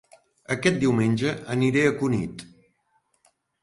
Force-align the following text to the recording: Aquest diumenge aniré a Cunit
Aquest 0.55 0.79
diumenge 0.85 1.35
aniré 1.59 1.87
a 1.89 1.95
Cunit 2.03 2.45